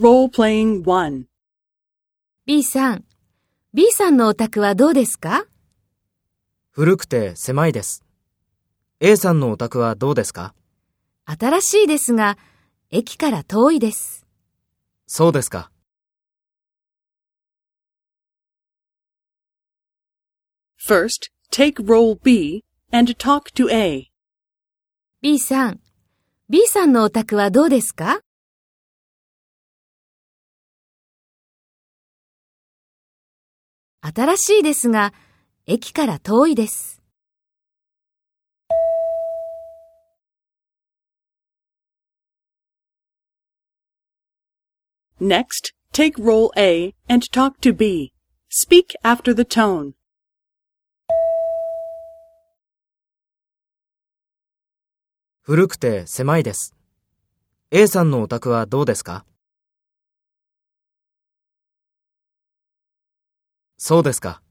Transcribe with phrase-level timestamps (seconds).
[0.00, 1.24] Role-playing 1.
[2.46, 3.04] B さん、
[3.74, 5.44] B さんのお宅はどうですか？
[6.70, 8.04] 古くて狭いです。
[9.00, 10.54] A さんのお宅はどうですか？
[11.26, 12.38] 新しいですが、
[12.92, 14.24] 駅から遠いです。
[15.08, 15.72] そうですか。
[20.80, 24.12] First, take role B and talk to A.
[25.22, 25.80] B さん、
[26.48, 28.20] B さんのお宅はどうですか？
[34.00, 35.12] 新しいですが、
[35.66, 37.02] 駅から遠いです。
[45.20, 48.12] Next, take role A and talk to B.
[48.50, 49.94] Speak after the tone.
[55.42, 56.74] 古くて狭いです。
[57.72, 59.24] A さんのお宅はどうですか
[63.78, 64.42] そうですか。